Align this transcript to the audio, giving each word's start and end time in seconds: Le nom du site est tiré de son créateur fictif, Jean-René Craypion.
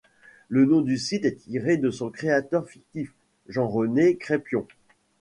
Le 0.49 0.65
nom 0.65 0.81
du 0.81 0.97
site 0.97 1.25
est 1.25 1.35
tiré 1.45 1.77
de 1.77 1.91
son 1.91 2.09
créateur 2.09 2.67
fictif, 2.67 3.13
Jean-René 3.47 4.17
Craypion. 4.17 4.65